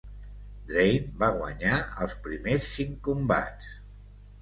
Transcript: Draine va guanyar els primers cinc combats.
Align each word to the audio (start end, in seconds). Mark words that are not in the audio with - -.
Draine 0.71 1.19
va 1.19 1.29
guanyar 1.35 1.77
els 2.07 2.19
primers 2.27 2.69
cinc 2.73 3.01
combats. 3.11 3.73